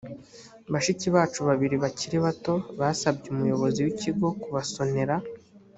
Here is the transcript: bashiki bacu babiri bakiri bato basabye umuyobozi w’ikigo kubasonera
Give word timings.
bashiki 0.71 1.07
bacu 1.15 1.39
babiri 1.49 1.75
bakiri 1.83 2.17
bato 2.25 2.53
basabye 2.79 3.27
umuyobozi 3.33 3.79
w’ikigo 3.85 4.27
kubasonera 4.41 5.15